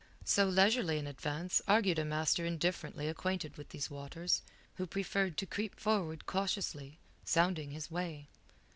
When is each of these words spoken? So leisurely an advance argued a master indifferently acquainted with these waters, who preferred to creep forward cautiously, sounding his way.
So 0.25 0.45
leisurely 0.47 0.97
an 0.97 1.05
advance 1.05 1.61
argued 1.67 1.99
a 1.99 2.05
master 2.05 2.43
indifferently 2.43 3.07
acquainted 3.07 3.55
with 3.55 3.69
these 3.69 3.91
waters, 3.91 4.41
who 4.77 4.87
preferred 4.87 5.37
to 5.37 5.45
creep 5.45 5.79
forward 5.79 6.25
cautiously, 6.25 6.97
sounding 7.23 7.69
his 7.69 7.91
way. 7.91 8.27